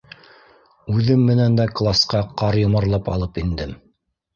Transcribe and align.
Үҙем 0.93 1.21
менән 1.29 1.59
дә 1.61 1.69
класҡа 1.83 2.25
ҡар 2.43 2.61
йомарлап 2.67 3.17
алып 3.19 3.43
индем. 3.49 3.83